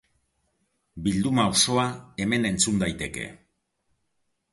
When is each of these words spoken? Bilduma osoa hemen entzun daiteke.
Bilduma 1.07 1.45
osoa 1.51 1.83
hemen 2.23 2.47
entzun 2.51 2.81
daiteke. 2.85 3.27